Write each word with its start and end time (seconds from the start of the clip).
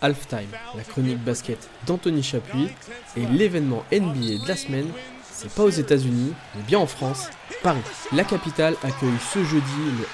Halftime, 0.00 0.48
la 0.76 0.84
chronique 0.84 1.22
basket 1.24 1.68
d'Anthony 1.86 2.22
Chapuis 2.22 2.68
et 3.16 3.26
l'événement 3.26 3.84
NBA 3.90 4.44
de 4.44 4.48
la 4.48 4.56
semaine, 4.56 4.88
c'est 5.22 5.52
pas 5.52 5.64
aux 5.64 5.70
États-Unis, 5.70 6.32
mais 6.54 6.62
bien 6.62 6.78
en 6.78 6.86
France, 6.86 7.28
Paris. 7.62 7.80
La 8.12 8.24
capitale 8.24 8.74
accueille 8.84 9.18
ce 9.32 9.42
jeudi 9.44 9.64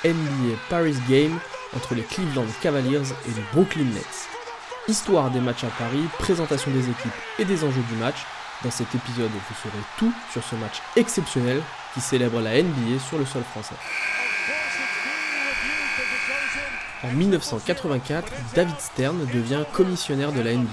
le 0.05 0.11
NBA 0.13 0.57
Paris 0.71 0.97
Game 1.09 1.39
entre 1.77 1.95
les 1.95 2.03
Cleveland 2.03 2.47
Cavaliers 2.63 3.13
et 3.27 3.35
les 3.35 3.45
Brooklyn 3.53 3.85
Nets. 3.85 4.29
Histoire 4.89 5.31
des 5.31 5.41
matchs 5.41 5.65
à 5.65 5.71
Paris, 5.79 6.05
présentation 6.19 6.71
des 6.71 6.85
équipes 6.85 7.13
et 7.39 7.45
des 7.45 7.65
enjeux 7.65 7.85
du 7.91 7.97
match. 7.97 8.27
Dans 8.63 8.71
cet 8.71 8.95
épisode, 8.95 9.31
vous 9.31 9.55
saurez 9.63 9.83
tout 9.99 10.13
sur 10.33 10.43
ce 10.43 10.55
match 10.57 10.81
exceptionnel 10.97 11.61
qui 11.93 12.01
célèbre 12.01 12.41
la 12.41 12.63
NBA 12.63 12.99
sur 13.07 13.19
le 13.19 13.27
sol 13.27 13.43
français. 13.43 13.75
En 17.05 17.13
1984, 17.13 18.33
David 18.55 18.81
Stern 18.81 19.27
devient 19.33 19.65
commissionnaire 19.75 20.33
de 20.33 20.41
la 20.41 20.55
NBA. 20.55 20.71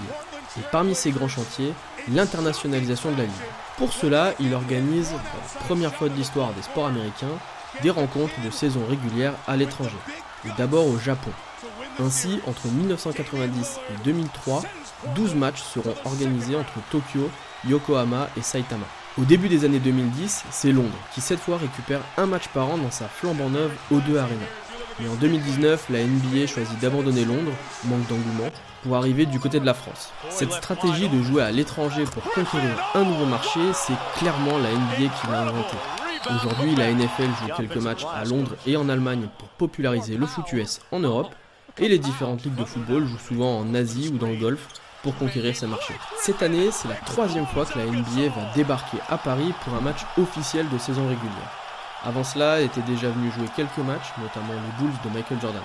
Et 0.58 0.64
parmi 0.72 0.96
ses 0.96 1.12
grands 1.12 1.28
chantiers, 1.28 1.74
l'internationalisation 2.10 3.12
de 3.12 3.18
la 3.18 3.24
Ligue. 3.24 3.34
Pour 3.78 3.92
cela, 3.92 4.34
il 4.40 4.54
organise, 4.54 5.10
pour 5.10 5.60
la 5.60 5.66
première 5.66 5.94
fois 5.94 6.08
de 6.08 6.16
l'histoire 6.16 6.54
des 6.54 6.62
sports 6.62 6.88
américains, 6.88 7.38
des 7.82 7.90
rencontres 7.90 8.40
de 8.46 8.50
saison 8.50 8.80
régulière 8.90 9.34
à 9.46 9.58
l'étranger, 9.58 9.98
et 10.46 10.50
d'abord 10.58 10.88
au 10.88 10.98
Japon. 10.98 11.32
Ainsi, 12.00 12.40
entre 12.48 12.68
1990 12.68 13.80
et 13.90 14.04
2003, 14.06 14.64
12 15.16 15.36
matchs 15.36 15.62
seront 15.62 15.96
organisés 16.06 16.56
entre 16.56 16.74
Tokyo, 16.92 17.30
Yokohama 17.68 18.30
et 18.38 18.42
Saitama. 18.42 18.86
Au 19.20 19.26
début 19.26 19.50
des 19.50 19.66
années 19.66 19.80
2010, 19.80 20.46
c'est 20.50 20.72
Londres 20.72 20.88
qui 21.14 21.20
cette 21.20 21.40
fois 21.40 21.58
récupère 21.58 22.00
un 22.18 22.26
match 22.26 22.48
par 22.54 22.70
an 22.70 22.78
dans 22.78 22.92
sa 22.92 23.10
flambant 23.10 23.50
neuve 23.50 23.72
O2 23.92 24.18
Arena. 24.18 24.46
Mais 25.00 25.08
en 25.08 25.16
2019, 25.16 25.88
la 25.90 26.04
NBA 26.04 26.48
choisit 26.48 26.80
d'abandonner 26.80 27.26
Londres, 27.26 27.52
manque 27.86 28.08
d'engouement, 28.08 28.50
pour 28.84 28.96
arriver 28.96 29.26
du 29.26 29.40
côté 29.40 29.60
de 29.60 29.66
la 29.66 29.74
France. 29.74 30.12
Cette 30.30 30.52
stratégie 30.52 31.10
de 31.10 31.22
jouer 31.24 31.44
à 31.44 31.52
l'étranger 31.52 32.04
pour 32.04 32.24
conquérir 32.24 32.78
un 32.96 33.04
nouveau 33.04 33.26
marché, 33.26 33.60
c'est 33.74 33.94
clairement 34.18 34.58
la 34.58 34.72
NBA 34.72 35.14
qui 35.14 35.28
l'a 35.32 35.42
inventé. 35.42 35.78
Aujourd'hui, 36.36 36.76
la 36.76 36.92
NFL 36.92 37.30
joue 37.42 37.54
quelques 37.58 37.84
matchs 37.84 38.06
à 38.14 38.26
Londres 38.26 38.56
et 38.68 38.78
en 38.78 38.90
Allemagne 38.90 39.28
pour 39.38 39.48
populariser 39.50 40.18
le 40.18 40.26
foot 40.26 40.52
US 40.54 40.80
en 40.92 41.00
Europe, 41.00 41.34
et 41.80 41.88
les 41.88 42.00
différentes 42.00 42.44
ligues 42.44 42.56
de 42.56 42.66
football 42.66 43.06
jouent 43.06 43.28
souvent 43.28 43.60
en 43.60 43.74
Asie 43.74 44.12
ou 44.14 44.18
dans 44.18 44.28
le 44.28 44.36
Golfe 44.36 44.68
pour 45.04 45.16
conquérir 45.16 45.56
ces 45.56 45.68
marchés. 45.68 45.96
Cette 46.20 46.44
année, 46.44 46.70
c'est 46.72 46.88
la 46.88 46.96
troisième 46.96 47.48
fois 47.48 47.66
que 47.66 47.80
la 47.80 47.86
NBA 47.86 48.30
va 48.36 48.54
débarquer 48.56 48.98
à 49.10 49.18
Paris 49.18 49.54
pour 49.64 49.74
un 49.74 49.82
match 49.82 50.02
officiel 50.18 50.68
de 50.70 50.78
saison 50.78 51.08
régulière. 51.08 51.61
Avant 52.04 52.24
cela, 52.24 52.62
était 52.62 52.82
déjà 52.82 53.10
venu 53.10 53.32
jouer 53.32 53.48
quelques 53.56 53.78
matchs, 53.78 54.12
notamment 54.20 54.54
les 54.54 54.84
Bulls 54.84 54.98
de 55.04 55.10
Michael 55.10 55.40
Jordan. 55.40 55.62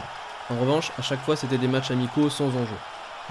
En 0.51 0.57
revanche, 0.57 0.93
à 0.99 1.03
chaque 1.03 1.21
fois, 1.23 1.35
c'était 1.35 1.59
des 1.59 1.67
matchs 1.67 1.91
amicaux 1.91 2.29
sans 2.29 2.49
enjeu. 2.49 2.77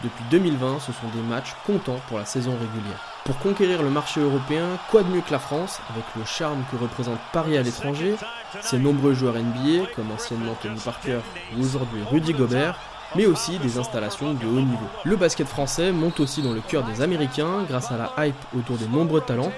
Depuis 0.04 0.24
2020, 0.32 0.80
ce 0.80 0.92
sont 0.92 1.08
des 1.14 1.22
matchs 1.22 1.56
comptants 1.66 2.00
pour 2.08 2.18
la 2.18 2.26
saison 2.26 2.52
régulière. 2.52 3.00
Pour 3.24 3.38
conquérir 3.40 3.82
le 3.82 3.90
marché 3.90 4.20
européen, 4.20 4.66
quoi 4.90 5.04
de 5.04 5.10
mieux 5.10 5.22
que 5.22 5.32
la 5.32 5.40
France, 5.40 5.80
avec 5.90 6.04
le 6.18 6.26
charme 6.26 6.64
que 6.72 6.78
représente 6.78 7.20
Paris 7.32 7.58
à 7.58 7.62
l'étranger, 7.62 8.16
ses 8.62 8.78
nombreux 8.78 9.14
joueurs 9.14 9.36
NBA, 9.36 9.86
comme 9.96 10.12
anciennement 10.12 10.56
Tony 10.62 10.80
Parker 10.80 11.20
ou 11.56 11.62
aujourd'hui 11.64 12.02
Rudy 12.12 12.34
Gobert, 12.34 12.78
mais 13.16 13.26
aussi 13.26 13.58
des 13.60 13.78
installations 13.78 14.34
de 14.34 14.46
haut 14.46 14.62
niveau. 14.62 14.88
Le 15.04 15.16
basket 15.16 15.48
français 15.48 15.92
monte 15.92 16.20
aussi 16.20 16.42
dans 16.42 16.54
le 16.54 16.62
cœur 16.62 16.84
des 16.84 17.02
Américains 17.02 17.64
grâce 17.68 17.92
à 17.92 17.98
la 17.98 18.26
hype 18.26 18.36
autour 18.58 18.78
des 18.78 18.88
nombreux 18.88 19.22
talents, 19.22 19.52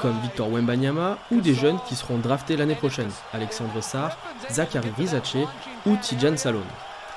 comme 0.00 0.18
Victor 0.22 0.50
Wembanyama 0.50 1.18
ou 1.30 1.40
des 1.40 1.54
jeunes 1.54 1.78
qui 1.88 1.94
seront 1.94 2.18
draftés 2.18 2.56
l'année 2.56 2.74
prochaine, 2.74 3.10
Alexandre 3.32 3.82
Sarr, 3.82 4.16
Zachary 4.50 4.90
Rizace 4.96 5.36
ou 5.86 5.96
Tijan 5.96 6.36
Salon. 6.36 6.62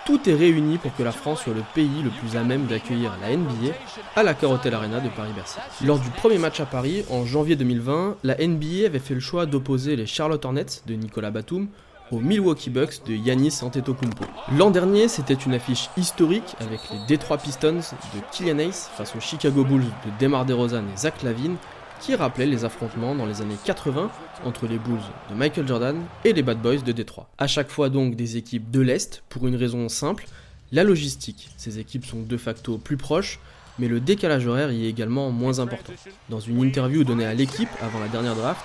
Tout 0.07 0.29
est 0.29 0.35
réuni 0.35 0.77
pour 0.77 0.95
que 0.95 1.03
la 1.03 1.11
France 1.11 1.41
soit 1.41 1.53
le 1.53 1.63
pays 1.75 2.01
le 2.01 2.09
plus 2.09 2.37
à 2.37 2.43
même 2.43 2.65
d'accueillir 2.65 3.11
la 3.21 3.35
NBA 3.35 3.73
à 4.15 4.23
la 4.23 4.33
Carotel 4.33 4.73
Arena 4.73 5.01
de 5.01 5.09
Paris-Bercy. 5.09 5.57
Lors 5.83 5.99
du 5.99 6.09
premier 6.11 6.37
match 6.37 6.61
à 6.61 6.65
Paris, 6.65 7.03
en 7.09 7.25
janvier 7.25 7.57
2020, 7.57 8.15
la 8.23 8.35
NBA 8.35 8.85
avait 8.85 8.99
fait 8.99 9.15
le 9.15 9.19
choix 9.19 9.45
d'opposer 9.45 9.97
les 9.97 10.05
Charlotte 10.05 10.45
Hornets 10.45 10.81
de 10.85 10.93
Nicolas 10.93 11.29
Batum 11.29 11.67
aux 12.11 12.19
Milwaukee 12.19 12.69
Bucks 12.69 13.01
de 13.05 13.13
Yanis 13.13 13.59
Antetokounmpo. 13.61 14.25
L'an 14.57 14.71
dernier, 14.71 15.07
c'était 15.07 15.33
une 15.33 15.53
affiche 15.53 15.89
historique 15.97 16.55
avec 16.59 16.79
les 16.91 17.15
Detroit 17.15 17.37
Pistons 17.37 17.75
de 17.75 18.21
Killian 18.31 18.59
Hayes 18.59 18.71
face 18.95 19.15
aux 19.15 19.19
Chicago 19.19 19.63
Bulls 19.63 19.83
de 19.83 20.11
DeMar 20.19 20.45
DeRozan 20.45 20.83
et 20.93 20.97
Zach 20.97 21.23
Lavine 21.23 21.57
qui 21.99 22.15
rappelait 22.15 22.45
les 22.45 22.63
affrontements 22.63 23.15
dans 23.15 23.25
les 23.25 23.41
années 23.41 23.57
80 23.65 24.11
entre 24.45 24.67
les 24.67 24.77
Bulls 24.77 24.99
de 25.29 25.35
Michael 25.35 25.67
Jordan 25.67 25.99
et 26.23 26.33
les 26.33 26.43
Bad 26.43 26.61
Boys 26.61 26.77
de 26.77 26.91
Détroit. 26.91 27.29
À 27.37 27.47
chaque 27.47 27.69
fois 27.69 27.89
donc 27.89 28.15
des 28.15 28.37
équipes 28.37 28.69
de 28.71 28.81
l'Est 28.81 29.23
pour 29.29 29.47
une 29.47 29.55
raison 29.55 29.89
simple, 29.89 30.27
la 30.71 30.83
logistique. 30.83 31.49
Ces 31.57 31.79
équipes 31.79 32.05
sont 32.05 32.21
de 32.21 32.37
facto 32.37 32.77
plus 32.77 32.97
proches, 32.97 33.39
mais 33.79 33.87
le 33.87 33.99
décalage 33.99 34.47
horaire 34.47 34.71
y 34.71 34.85
est 34.85 34.89
également 34.89 35.31
moins 35.31 35.59
important. 35.59 35.93
Dans 36.29 36.39
une 36.39 36.61
interview 36.63 37.03
donnée 37.03 37.25
à 37.25 37.33
l'équipe 37.33 37.69
avant 37.81 37.99
la 37.99 38.07
dernière 38.07 38.35
draft, 38.35 38.61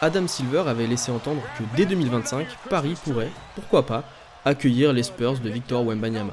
Adam 0.00 0.26
Silver 0.26 0.64
avait 0.66 0.86
laissé 0.86 1.10
entendre 1.10 1.42
que 1.58 1.64
dès 1.76 1.86
2025, 1.86 2.46
Paris 2.68 2.94
pourrait, 3.04 3.30
pourquoi 3.54 3.86
pas, 3.86 4.04
accueillir 4.44 4.92
les 4.92 5.02
Spurs 5.02 5.38
de 5.40 5.48
Victor 5.48 5.84
Wembanyama. 5.84 6.32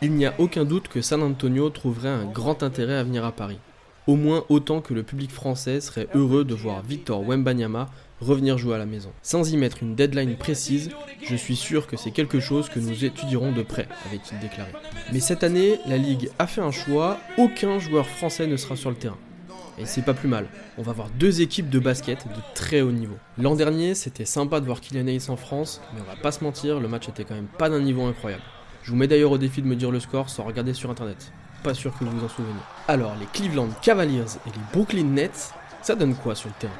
Il 0.00 0.12
n'y 0.12 0.26
a 0.26 0.34
aucun 0.38 0.64
doute 0.64 0.88
que 0.88 1.00
San 1.00 1.22
Antonio 1.22 1.70
trouverait 1.70 2.08
un 2.08 2.24
grand 2.24 2.62
intérêt 2.62 2.96
à 2.96 3.04
venir 3.04 3.24
à 3.24 3.32
Paris 3.32 3.58
au 4.06 4.16
moins 4.16 4.44
autant 4.48 4.80
que 4.80 4.94
le 4.94 5.02
public 5.02 5.30
français 5.30 5.80
serait 5.80 6.08
heureux 6.14 6.44
de 6.44 6.54
voir 6.54 6.82
Victor 6.82 7.26
Wembanyama 7.26 7.88
revenir 8.20 8.58
jouer 8.58 8.76
à 8.76 8.78
la 8.78 8.86
maison. 8.86 9.10
Sans 9.22 9.52
y 9.52 9.56
mettre 9.56 9.82
une 9.82 9.94
deadline 9.94 10.36
précise, 10.36 10.90
je 11.24 11.34
suis 11.34 11.56
sûr 11.56 11.86
que 11.86 11.96
c'est 11.96 12.12
quelque 12.12 12.40
chose 12.40 12.68
que 12.68 12.78
nous 12.78 13.04
étudierons 13.04 13.52
de 13.52 13.62
près, 13.62 13.88
avait-il 14.06 14.38
déclaré. 14.38 14.70
Mais 15.12 15.20
cette 15.20 15.42
année, 15.42 15.78
la 15.86 15.96
Ligue 15.96 16.30
a 16.38 16.46
fait 16.46 16.60
un 16.60 16.70
choix, 16.70 17.18
aucun 17.36 17.78
joueur 17.78 18.06
français 18.06 18.46
ne 18.46 18.56
sera 18.56 18.76
sur 18.76 18.90
le 18.90 18.96
terrain. 18.96 19.18
Et 19.78 19.86
c'est 19.86 20.02
pas 20.02 20.14
plus 20.14 20.28
mal, 20.28 20.46
on 20.76 20.82
va 20.82 20.92
voir 20.92 21.08
deux 21.18 21.40
équipes 21.40 21.70
de 21.70 21.78
basket 21.78 22.26
de 22.26 22.40
très 22.54 22.82
haut 22.82 22.92
niveau. 22.92 23.16
L'an 23.38 23.54
dernier, 23.54 23.94
c'était 23.94 24.26
sympa 24.26 24.60
de 24.60 24.66
voir 24.66 24.80
Kylian 24.80 25.06
Hayes 25.06 25.30
en 25.30 25.36
France, 25.36 25.80
mais 25.94 26.00
on 26.00 26.04
va 26.04 26.20
pas 26.20 26.32
se 26.32 26.44
mentir, 26.44 26.78
le 26.78 26.88
match 26.88 27.08
était 27.08 27.24
quand 27.24 27.34
même 27.34 27.46
pas 27.46 27.70
d'un 27.70 27.80
niveau 27.80 28.04
incroyable. 28.04 28.42
Je 28.82 28.90
vous 28.90 28.96
mets 28.96 29.08
d'ailleurs 29.08 29.30
au 29.30 29.38
défi 29.38 29.62
de 29.62 29.66
me 29.66 29.76
dire 29.76 29.90
le 29.90 30.00
score 30.00 30.28
sans 30.28 30.44
regarder 30.44 30.74
sur 30.74 30.90
internet 30.90 31.32
pas 31.62 31.74
sûr 31.74 31.96
que 31.96 32.04
vous 32.04 32.10
vous 32.10 32.24
en 32.24 32.28
souvenez. 32.28 32.60
Alors, 32.88 33.14
les 33.20 33.26
Cleveland 33.26 33.68
Cavaliers 33.80 34.36
et 34.46 34.50
les 34.50 34.62
Brooklyn 34.72 35.04
Nets, 35.04 35.52
ça 35.80 35.94
donne 35.94 36.14
quoi 36.14 36.34
sur 36.34 36.48
le 36.48 36.54
terrain? 36.58 36.72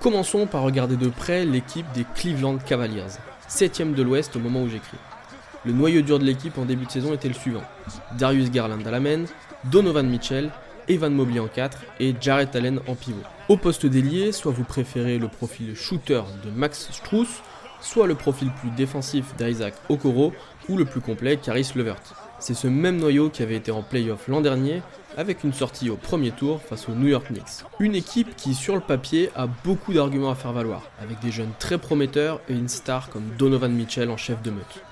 Commençons 0.00 0.46
par 0.46 0.62
regarder 0.62 0.96
de 0.96 1.08
près 1.08 1.44
l'équipe 1.44 1.86
des 1.92 2.04
Cleveland 2.16 2.58
Cavaliers, 2.58 3.18
7ème 3.48 3.94
de 3.94 4.02
l'Ouest 4.02 4.34
au 4.34 4.40
moment 4.40 4.62
où 4.62 4.68
j'écris. 4.68 4.98
Le 5.64 5.72
noyau 5.72 6.02
dur 6.02 6.18
de 6.18 6.24
l'équipe 6.24 6.58
en 6.58 6.64
début 6.64 6.86
de 6.86 6.90
saison 6.90 7.14
était 7.14 7.28
le 7.28 7.34
suivant 7.34 7.62
Darius 8.18 8.50
Garland 8.50 8.84
à 8.84 8.90
la 8.90 8.98
main, 8.98 9.24
Donovan 9.70 10.08
Mitchell, 10.08 10.50
Evan 10.88 11.14
Mobley 11.14 11.38
en 11.38 11.46
4 11.46 11.78
et 12.00 12.14
Jarrett 12.20 12.56
Allen 12.56 12.80
en 12.88 12.96
pivot. 12.96 13.22
Au 13.48 13.56
poste 13.56 13.86
d'ailier, 13.86 14.32
soit 14.32 14.50
vous 14.50 14.64
préférez 14.64 15.18
le 15.18 15.28
profil 15.28 15.76
shooter 15.76 16.22
de 16.44 16.50
Max 16.50 16.88
Strauss, 16.90 17.42
soit 17.80 18.08
le 18.08 18.16
profil 18.16 18.50
plus 18.60 18.70
défensif 18.70 19.36
d'Isaac 19.36 19.74
Okoro 19.88 20.32
ou 20.68 20.76
le 20.76 20.84
plus 20.84 21.00
complet 21.00 21.36
Caris 21.36 21.70
Levert. 21.76 22.00
C'est 22.40 22.54
ce 22.54 22.66
même 22.66 22.96
noyau 22.96 23.30
qui 23.30 23.44
avait 23.44 23.54
été 23.54 23.70
en 23.70 23.84
playoff 23.84 24.26
l'an 24.26 24.40
dernier 24.40 24.82
avec 25.16 25.44
une 25.44 25.52
sortie 25.52 25.90
au 25.90 25.96
premier 25.96 26.32
tour 26.32 26.60
face 26.60 26.88
aux 26.88 26.92
New 26.92 27.06
York 27.06 27.28
Knicks. 27.28 27.64
Une 27.78 27.94
équipe 27.94 28.34
qui 28.34 28.54
sur 28.54 28.74
le 28.74 28.80
papier 28.80 29.30
a 29.36 29.46
beaucoup 29.46 29.92
d'arguments 29.92 30.32
à 30.32 30.34
faire 30.34 30.52
valoir, 30.52 30.82
avec 31.00 31.20
des 31.20 31.30
jeunes 31.30 31.52
très 31.60 31.78
prometteurs 31.78 32.40
et 32.48 32.54
une 32.54 32.68
star 32.68 33.10
comme 33.10 33.28
Donovan 33.38 33.72
Mitchell 33.72 34.10
en 34.10 34.16
chef 34.16 34.42
de 34.42 34.50
meute. 34.50 34.82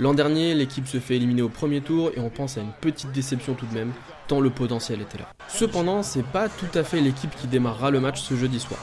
L'an 0.00 0.12
dernier, 0.12 0.54
l'équipe 0.54 0.88
se 0.88 0.98
fait 0.98 1.14
éliminer 1.14 1.42
au 1.42 1.48
premier 1.48 1.80
tour 1.80 2.10
et 2.16 2.20
on 2.20 2.28
pense 2.28 2.58
à 2.58 2.60
une 2.60 2.72
petite 2.80 3.12
déception 3.12 3.54
tout 3.54 3.66
de 3.66 3.74
même, 3.74 3.92
tant 4.26 4.40
le 4.40 4.50
potentiel 4.50 5.00
était 5.00 5.18
là. 5.18 5.28
Cependant, 5.46 6.02
c'est 6.02 6.24
pas 6.24 6.48
tout 6.48 6.78
à 6.78 6.82
fait 6.82 7.00
l'équipe 7.00 7.30
qui 7.36 7.46
démarrera 7.46 7.92
le 7.92 8.00
match 8.00 8.20
ce 8.20 8.34
jeudi 8.34 8.58
soir. 8.58 8.80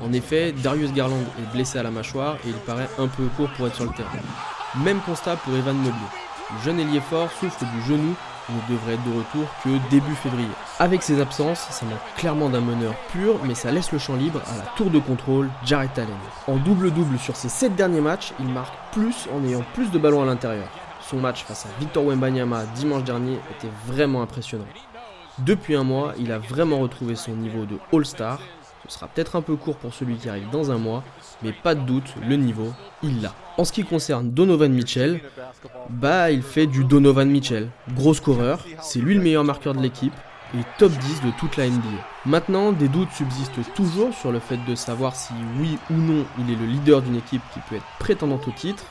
En 0.00 0.12
effet, 0.12 0.52
Darius 0.52 0.92
Garland 0.92 1.24
est 1.40 1.52
blessé 1.52 1.78
à 1.78 1.82
la 1.82 1.90
mâchoire 1.90 2.36
et 2.46 2.50
il 2.50 2.54
paraît 2.54 2.88
un 2.98 3.08
peu 3.08 3.24
court 3.36 3.50
pour 3.56 3.66
être 3.66 3.74
sur 3.74 3.84
le 3.84 3.90
terrain. 3.90 4.10
Même 4.84 5.00
constat 5.00 5.36
pour 5.36 5.56
Evan 5.56 5.76
Mobley. 5.76 5.92
Le 6.52 6.64
jeune 6.64 6.78
ailier 6.78 7.00
fort 7.00 7.32
souffre 7.32 7.58
du 7.58 7.82
genou 7.88 8.14
ne 8.50 8.74
devrait 8.74 8.94
être 8.94 9.04
de 9.04 9.18
retour 9.18 9.46
que 9.62 9.90
début 9.90 10.14
février. 10.14 10.48
Avec 10.78 11.02
ses 11.02 11.20
absences, 11.20 11.60
ça 11.70 11.86
manque 11.86 11.98
clairement 12.16 12.48
d'un 12.48 12.60
meneur 12.60 12.94
pur, 13.12 13.38
mais 13.44 13.54
ça 13.54 13.70
laisse 13.70 13.92
le 13.92 13.98
champ 13.98 14.16
libre 14.16 14.40
à 14.46 14.56
la 14.56 14.64
tour 14.76 14.90
de 14.90 14.98
contrôle 14.98 15.48
Jarrett 15.64 15.98
Allen. 15.98 16.10
En 16.46 16.56
double-double 16.56 17.18
sur 17.18 17.36
ses 17.36 17.48
7 17.48 17.74
derniers 17.74 18.00
matchs, 18.00 18.32
il 18.40 18.48
marque 18.48 18.74
plus 18.92 19.28
en 19.34 19.44
ayant 19.44 19.64
plus 19.74 19.90
de 19.90 19.98
ballons 19.98 20.22
à 20.22 20.26
l'intérieur. 20.26 20.68
Son 21.00 21.18
match 21.18 21.44
face 21.44 21.66
à 21.66 21.68
Victor 21.80 22.04
Wembanyama 22.04 22.64
dimanche 22.74 23.04
dernier 23.04 23.38
était 23.50 23.70
vraiment 23.86 24.22
impressionnant. 24.22 24.64
Depuis 25.38 25.74
un 25.74 25.82
mois, 25.82 26.14
il 26.18 26.30
a 26.30 26.38
vraiment 26.38 26.78
retrouvé 26.78 27.16
son 27.16 27.32
niveau 27.32 27.64
de 27.66 27.78
All-Star 27.92 28.38
ce 28.88 28.94
sera 28.94 29.08
peut-être 29.08 29.36
un 29.36 29.42
peu 29.42 29.56
court 29.56 29.76
pour 29.76 29.94
celui 29.94 30.16
qui 30.16 30.28
arrive 30.28 30.50
dans 30.50 30.70
un 30.70 30.78
mois, 30.78 31.02
mais 31.42 31.52
pas 31.52 31.74
de 31.74 31.80
doute, 31.80 32.14
le 32.26 32.36
niveau, 32.36 32.72
il 33.02 33.22
l'a. 33.22 33.34
En 33.56 33.64
ce 33.64 33.72
qui 33.72 33.84
concerne 33.84 34.30
Donovan 34.30 34.72
Mitchell, 34.72 35.20
bah 35.88 36.30
il 36.30 36.42
fait 36.42 36.66
du 36.66 36.84
Donovan 36.84 37.28
Mitchell. 37.30 37.68
Gros 37.94 38.14
scoreur, 38.14 38.64
c'est 38.82 38.98
lui 38.98 39.14
le 39.14 39.22
meilleur 39.22 39.44
marqueur 39.44 39.74
de 39.74 39.80
l'équipe 39.80 40.14
et 40.54 40.62
top 40.78 40.92
10 40.92 41.22
de 41.22 41.30
toute 41.38 41.56
la 41.56 41.68
NBA. 41.68 41.88
Maintenant, 42.26 42.72
des 42.72 42.88
doutes 42.88 43.12
subsistent 43.12 43.72
toujours 43.74 44.12
sur 44.14 44.32
le 44.32 44.38
fait 44.38 44.58
de 44.68 44.74
savoir 44.74 45.16
si 45.16 45.32
oui 45.58 45.78
ou 45.90 45.94
non 45.94 46.24
il 46.38 46.52
est 46.52 46.56
le 46.56 46.66
leader 46.66 47.02
d'une 47.02 47.16
équipe 47.16 47.42
qui 47.52 47.60
peut 47.60 47.76
être 47.76 47.84
prétendante 47.98 48.46
au 48.46 48.52
titre. 48.52 48.84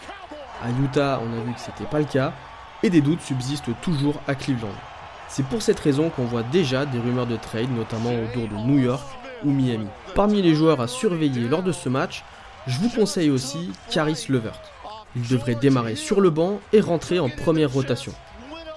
À 0.63 0.69
Utah, 0.83 1.21
on 1.21 1.39
a 1.39 1.43
vu 1.43 1.53
que 1.53 1.59
c'était 1.59 1.89
pas 1.89 1.99
le 1.99 2.05
cas, 2.05 2.33
et 2.83 2.89
des 2.89 3.01
doutes 3.01 3.21
subsistent 3.21 3.71
toujours 3.81 4.15
à 4.27 4.35
Cleveland. 4.35 4.67
C'est 5.27 5.45
pour 5.45 5.61
cette 5.61 5.79
raison 5.79 6.09
qu'on 6.09 6.25
voit 6.25 6.43
déjà 6.43 6.85
des 6.85 6.99
rumeurs 6.99 7.27
de 7.27 7.37
trade, 7.37 7.71
notamment 7.75 8.13
autour 8.13 8.47
de 8.47 8.55
New 8.55 8.79
York 8.79 9.03
ou 9.45 9.51
Miami. 9.51 9.87
Parmi 10.15 10.41
les 10.41 10.55
joueurs 10.55 10.81
à 10.81 10.87
surveiller 10.87 11.47
lors 11.47 11.63
de 11.63 11.71
ce 11.71 11.89
match, 11.89 12.23
je 12.67 12.77
vous 12.79 12.89
conseille 12.89 13.29
aussi 13.29 13.71
Caris 13.89 14.25
Levert. 14.29 14.61
Il 15.15 15.27
devrait 15.27 15.55
démarrer 15.55 15.95
sur 15.95 16.21
le 16.21 16.29
banc 16.29 16.59
et 16.71 16.81
rentrer 16.81 17.19
en 17.19 17.29
première 17.29 17.71
rotation. 17.71 18.13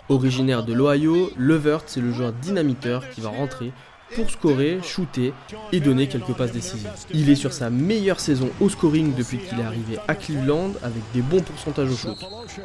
Originaire 0.08 0.64
de 0.64 0.72
l'Ohio, 0.72 1.30
Levert 1.36 1.82
c'est 1.86 2.00
le 2.00 2.12
joueur 2.12 2.32
dynamiteur 2.32 3.08
qui 3.10 3.20
va 3.20 3.30
rentrer 3.30 3.72
pour 4.14 4.30
scorer, 4.30 4.78
shooter 4.82 5.32
et 5.72 5.80
donner 5.80 6.06
quelques 6.06 6.32
passes 6.34 6.52
décisives. 6.52 6.90
Il 7.12 7.28
est 7.28 7.34
sur 7.34 7.52
sa 7.52 7.70
meilleure 7.70 8.20
saison 8.20 8.50
au 8.60 8.68
scoring 8.68 9.14
depuis 9.14 9.38
qu'il 9.38 9.58
est 9.58 9.64
arrivé 9.64 9.98
à 10.06 10.14
Cleveland 10.14 10.72
avec 10.82 11.02
des 11.12 11.22
bons 11.22 11.42
pourcentages 11.42 11.90
au 11.90 11.96
shoot. 11.96 12.16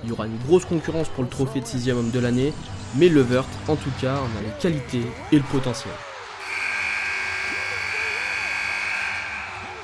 Il 0.04 0.10
y 0.10 0.12
aura 0.12 0.28
une 0.28 0.38
grosse 0.38 0.66
concurrence 0.66 1.10
pour 1.10 1.24
le 1.24 1.30
trophée 1.30 1.62
de 1.62 1.66
sixième 1.66 1.98
homme 1.98 2.12
de 2.12 2.20
l'année, 2.20 2.54
mais 2.96 3.10
Levert 3.10 3.46
en 3.68 3.76
tout 3.76 3.92
cas 4.00 4.18
en 4.18 4.40
a 4.40 4.42
les 4.44 4.62
qualités 4.62 5.02
et 5.32 5.38
le 5.38 5.44
potentiel. 5.52 5.94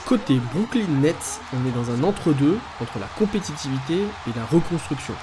Côté 0.08 0.40
Brooklyn 0.54 0.88
Nets, 1.02 1.42
on 1.54 1.68
est 1.68 1.72
dans 1.72 1.92
un 1.92 2.02
entre-deux 2.02 2.58
entre 2.82 2.98
la 2.98 3.08
compétitivité 3.20 3.96
et 3.96 4.32
la 4.38 4.46
reconstruction. 4.46 5.14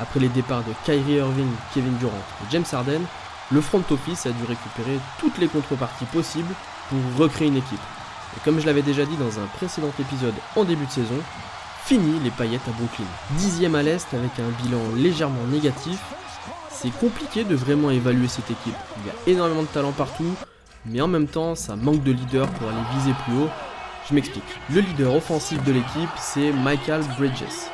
Après 0.00 0.20
les 0.20 0.30
départs 0.30 0.62
de 0.62 0.72
Kyrie 0.86 1.16
Irving, 1.16 1.50
Kevin 1.74 1.94
Durant 1.98 2.16
et 2.16 2.50
James 2.50 2.64
Harden, 2.72 3.02
le 3.50 3.60
front 3.60 3.84
office 3.90 4.24
a 4.24 4.30
dû 4.30 4.44
récupérer 4.44 4.98
toutes 5.18 5.36
les 5.36 5.48
contreparties 5.48 6.06
possibles 6.06 6.54
pour 6.88 6.98
recréer 7.18 7.48
une 7.48 7.58
équipe. 7.58 7.78
Et 8.34 8.40
comme 8.42 8.58
je 8.58 8.64
l'avais 8.64 8.80
déjà 8.80 9.04
dit 9.04 9.18
dans 9.18 9.38
un 9.38 9.44
précédent 9.58 9.92
épisode 10.00 10.32
en 10.56 10.64
début 10.64 10.86
de 10.86 10.90
saison, 10.92 11.18
fini 11.84 12.18
les 12.20 12.30
paillettes 12.30 12.66
à 12.68 12.72
Brooklyn. 12.72 13.04
Dixième 13.32 13.74
à 13.74 13.82
l'Est 13.82 14.14
avec 14.14 14.30
un 14.38 14.48
bilan 14.62 14.80
légèrement 14.96 15.44
négatif, 15.44 16.00
c'est 16.70 16.98
compliqué 16.98 17.44
de 17.44 17.54
vraiment 17.54 17.90
évaluer 17.90 18.28
cette 18.28 18.50
équipe. 18.50 18.76
Il 18.96 19.08
y 19.08 19.10
a 19.10 19.34
énormément 19.34 19.60
de 19.60 19.66
talent 19.66 19.92
partout, 19.92 20.34
mais 20.86 21.02
en 21.02 21.08
même 21.08 21.26
temps 21.26 21.54
ça 21.54 21.76
manque 21.76 22.02
de 22.02 22.12
leader 22.12 22.48
pour 22.48 22.70
aller 22.70 22.82
viser 22.96 23.12
plus 23.26 23.36
haut 23.36 23.50
je 24.08 24.14
m'explique. 24.14 24.44
Le 24.70 24.80
leader 24.80 25.14
offensif 25.14 25.62
de 25.64 25.72
l'équipe, 25.72 26.10
c'est 26.18 26.52
Michael 26.52 27.02
Bridges. 27.18 27.70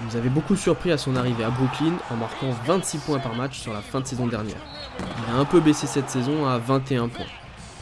Il 0.00 0.06
nous 0.06 0.16
avait 0.16 0.28
beaucoup 0.28 0.56
surpris 0.56 0.90
à 0.90 0.98
son 0.98 1.16
arrivée 1.16 1.44
à 1.44 1.50
Brooklyn 1.50 1.94
en 2.10 2.16
marquant 2.16 2.50
26 2.66 2.98
points 2.98 3.18
par 3.18 3.34
match 3.34 3.58
sur 3.58 3.72
la 3.72 3.80
fin 3.80 4.00
de 4.00 4.06
saison 4.06 4.26
dernière. 4.26 4.56
Il 4.98 5.34
a 5.34 5.38
un 5.38 5.44
peu 5.44 5.60
baissé 5.60 5.86
cette 5.86 6.10
saison 6.10 6.46
à 6.46 6.58
21 6.58 7.08
points, 7.08 7.26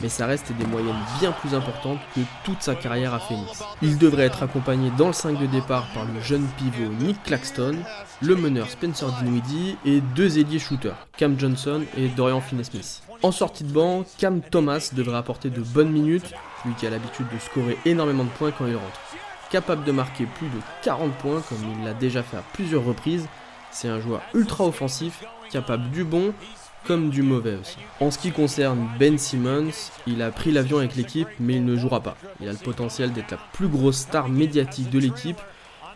mais 0.02 0.08
ça 0.08 0.26
reste 0.26 0.52
des 0.52 0.66
moyennes 0.66 0.98
bien 1.19 1.32
plus 1.32 1.54
importantes 1.54 2.00
que 2.14 2.20
toute 2.44 2.62
sa 2.62 2.75
carrière 2.75 3.14
à 3.14 3.20
Phoenix. 3.20 3.62
Il 3.81 3.96
devrait 3.96 4.25
être 4.25 4.43
accompagné 4.43 4.90
dans 4.98 5.06
le 5.06 5.12
5 5.12 5.38
de 5.38 5.46
départ 5.46 5.86
par 5.94 6.04
le 6.04 6.20
jeune 6.20 6.46
pivot 6.58 6.93
Nick 7.00 7.22
Claxton, 7.22 7.76
le 8.20 8.36
meneur 8.36 8.69
Spencer 8.69 9.10
Dinwiddie 9.22 9.76
et 9.84 10.00
deux 10.00 10.38
ailiers 10.38 10.58
shooters, 10.58 11.06
Cam 11.16 11.38
Johnson 11.38 11.82
et 11.96 12.08
Dorian 12.08 12.40
Finney-Smith. 12.40 13.02
En 13.22 13.32
sortie 13.32 13.64
de 13.64 13.72
banc, 13.72 14.05
Cam 14.17 14.40
Thomas 14.40 14.90
devrait 14.94 15.19
apporter 15.19 15.50
de 15.50 15.61
bonnes 15.61 15.90
minutes 15.90 16.32
lui 16.64 16.72
qui 16.75 16.87
a 16.87 16.90
l'habitude 16.90 17.26
de 17.32 17.38
scorer 17.38 17.76
énormément 17.84 18.25
de 18.25 18.31
points 18.31 18.50
quand 18.50 18.67
il 18.67 18.76
rentre. 18.76 19.00
Capable 19.50 19.84
de 19.84 19.93
marquer 19.93 20.25
plus 20.25 20.46
de 20.46 20.58
40 20.82 21.12
points 21.14 21.43
comme 21.46 21.58
il 21.78 21.84
l'a 21.84 21.93
déjà 21.93 22.22
fait 22.22 22.38
à 22.38 22.44
plusieurs 22.55 22.84
reprises, 22.84 23.28
c'est 23.70 23.88
un 23.88 24.00
joueur 24.00 24.22
ultra 24.32 24.64
offensif, 24.64 25.22
capable 25.50 25.90
du 25.90 26.05
bon 26.05 26.32
comme 26.87 27.11
du 27.11 27.22
mauvais 27.22 27.56
aussi. 27.61 27.76
En 28.00 28.11
ce 28.11 28.19
qui 28.19 28.32
concerne 28.32 28.88
Ben 28.99 29.19
Simmons, 29.19 29.90
il 30.06 30.22
a 30.22 30.31
pris 30.31 30.50
l'avion 30.50 30.78
avec 30.78 30.96
l'équipe 30.96 31.28
mais 31.38 31.56
il 31.56 31.64
ne 31.67 31.76
jouera 31.76 32.00
pas. 32.00 32.17
Il 32.40 32.49
a 32.49 32.52
le 32.52 32.58
potentiel 32.58 33.12
d'être 33.12 33.32
la 33.32 33.38
plus 33.52 33.69
grosse 33.69 33.99
star 33.99 34.31
médiatique 34.31 34.88
de 34.88 34.99
l'équipe 34.99 35.40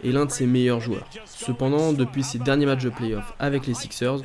et 0.02 0.12
l'un 0.12 0.26
de 0.26 0.30
ses 0.30 0.46
meilleurs 0.46 0.80
joueurs. 0.80 1.06
Cependant, 1.24 1.94
depuis 1.94 2.22
ses 2.22 2.38
derniers 2.38 2.66
matchs 2.66 2.84
de 2.84 2.90
playoff 2.90 3.32
avec 3.38 3.66
les 3.66 3.72
Sixers, 3.72 4.20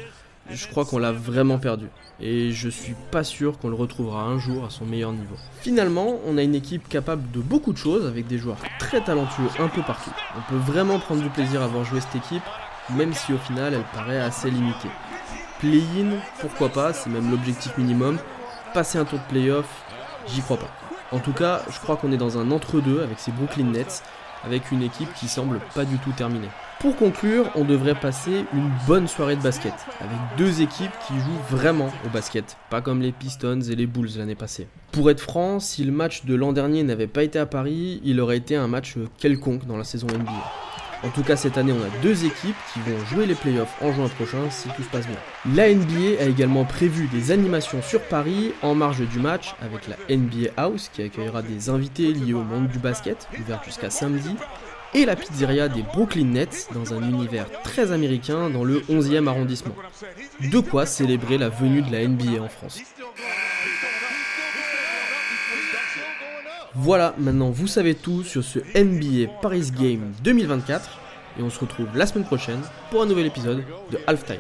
je 0.51 0.68
crois 0.68 0.86
qu'on 0.86 0.98
l'a 0.98 1.12
vraiment 1.12 1.60
perdu. 1.60 1.88
Et 2.22 2.51
je 2.51 2.69
suis 2.69 2.96
pas 3.12 3.24
sûr 3.24 3.57
qu'on 3.60 3.69
le 3.69 3.75
retrouvera 3.75 4.24
un 4.24 4.40
jour 4.40 4.66
à 4.66 4.69
son 4.69 4.86
meilleur 4.86 5.12
niveau. 5.13 5.36
Finalement, 5.62 6.19
on 6.25 6.38
a 6.38 6.44
une 6.44 6.56
équipe 6.56 6.88
capable 6.90 7.30
de 7.31 7.40
beaucoup 7.40 7.72
de 7.72 7.78
choses 7.78 8.06
avec 8.06 8.28
des 8.28 8.38
joueurs 8.38 8.57
très 8.78 9.01
talentueux 9.01 9.50
un 9.60 9.68
peu 9.68 9.81
partout. 9.81 10.12
On 10.38 10.51
peut 10.51 10.57
vraiment 10.72 11.00
prendre 11.00 11.22
du 11.22 11.30
plaisir 11.30 11.62
à 11.62 11.68
voir 11.68 11.86
jouer 11.86 12.01
cette 12.01 12.16
équipe, 12.16 12.44
même 12.90 13.13
si 13.13 13.31
au 13.34 13.38
final 13.38 13.74
elle 13.74 13.86
paraît 13.94 14.19
assez 14.19 14.51
limitée. 14.51 14.90
Play-in, 15.60 16.18
pourquoi 16.40 16.69
pas, 16.69 16.94
c'est 16.94 17.10
même 17.10 17.31
l'objectif 17.31 17.78
minimum. 17.78 18.18
Passer 18.74 18.98
un 18.98 19.06
tour 19.06 19.19
de 19.19 19.25
playoff, 19.30 19.68
j'y 20.28 20.42
crois 20.42 20.57
pas. 20.57 20.69
En 21.12 21.19
tout 21.19 21.34
cas, 21.34 21.63
je 21.72 21.80
crois 21.80 21.96
qu'on 21.96 22.12
est 22.12 22.18
dans 22.18 22.38
un 22.38 22.51
entre-deux 22.51 23.01
avec 23.01 23.19
ces 23.19 23.31
Brooklyn 23.31 23.72
Nets, 23.72 24.04
avec 24.46 24.72
une 24.72 24.84
équipe 24.84 25.13
qui 25.13 25.28
semble 25.28 25.60
pas 25.74 25.86
du 25.86 25.98
tout 25.98 26.12
terminée. 26.12 26.50
Pour 26.80 26.96
conclure, 26.96 27.52
on 27.56 27.66
devrait 27.66 27.94
passer 27.94 28.46
une 28.54 28.72
bonne 28.88 29.10
soirée 29.10 29.36
de 29.36 29.42
basket, 29.42 29.74
avec 30.00 30.18
deux 30.38 30.62
équipes 30.62 30.94
qui 31.06 31.14
jouent 31.14 31.58
vraiment 31.58 31.92
au 32.06 32.10
basket, 32.10 32.56
pas 32.70 32.80
comme 32.80 33.02
les 33.02 33.12
Pistons 33.12 33.60
et 33.60 33.76
les 33.76 33.86
Bulls 33.86 34.12
l'année 34.18 34.34
passée. 34.34 34.66
Pour 34.94 35.12
être 35.12 35.20
franc, 35.20 35.60
si 35.60 35.84
le 35.84 35.92
match 35.92 36.24
de 36.24 36.36
l'an 36.36 36.54
dernier 36.54 36.84
n'avait 36.84 37.08
pas 37.08 37.24
été 37.24 37.38
à 37.38 37.46
Paris, 37.46 38.00
il 38.06 38.22
aurait 38.22 38.38
été 38.38 38.56
un 38.56 38.70
match 38.70 38.96
quelconque 39.18 39.66
dans 39.66 39.76
la 39.76 39.84
saison 39.84 40.08
NBA. 40.08 40.31
En 41.04 41.10
tout 41.10 41.24
cas, 41.24 41.36
cette 41.36 41.58
année, 41.58 41.74
on 41.74 41.84
a 41.84 42.02
deux 42.02 42.24
équipes 42.24 42.56
qui 42.74 42.80
vont 42.80 43.06
jouer 43.08 43.25
les 43.25 43.36
playoffs 43.36 43.75
en 43.82 43.92
juin 43.92 44.08
prochain 44.08 44.50
si 44.50 44.70
tout 44.70 44.84
se 44.84 44.90
passe 44.90 45.06
bien. 45.06 45.18
La 45.54 45.74
NBA 45.74 46.22
a 46.22 46.28
également 46.28 46.64
prévu 46.64 47.08
des 47.08 47.32
animations 47.32 47.82
sur 47.82 48.02
Paris 48.04 48.54
en 48.62 48.74
marge 48.74 49.06
du 49.06 49.20
match 49.20 49.54
avec 49.62 49.90
la 49.90 49.98
NBA 50.16 50.52
House 50.56 50.90
qui 50.94 51.02
accueillera 51.02 51.42
des 51.42 51.70
invités 51.70 52.14
liés 52.14 52.34
au 52.34 52.44
monde 52.44 52.68
du 52.68 52.80
basket, 52.80 53.28
ouvert 53.38 53.62
jusqu'à 53.66 53.90
samedi, 53.90 54.36
et 54.94 55.06
la 55.06 55.15
pizzeria 55.15 55.69
des 55.69 55.83
Brooklyn 55.83 56.25
Nets 56.25 56.69
dans 56.74 56.94
un 56.94 57.07
univers 57.07 57.47
très 57.63 57.91
américain 57.91 58.50
dans 58.50 58.63
le 58.63 58.80
11e 58.81 59.27
arrondissement. 59.27 59.75
De 60.51 60.59
quoi 60.59 60.86
célébrer 60.86 61.38
la 61.38 61.50
venue 61.50 61.81
de 61.81 61.91
la 61.91 62.07
NBA 62.07 62.41
en 62.41 62.50
France. 62.50 62.81
Voilà, 66.75 67.13
maintenant 67.18 67.50
vous 67.50 67.68
savez 67.68 67.95
tout 67.95 68.24
sur 68.24 68.44
ce 68.44 68.59
NBA 68.59 69.31
Paris 69.41 69.71
Game 69.71 70.13
2024 70.24 71.00
et 71.39 71.44
on 71.44 71.50
se 71.50 71.59
retrouve 71.59 71.88
la 71.95 72.06
semaine 72.06 72.25
prochaine 72.25 72.62
pour 72.89 73.01
un 73.01 73.06
nouvel 73.06 73.25
épisode 73.25 73.63
de 73.91 74.00
Halftime. 74.07 74.38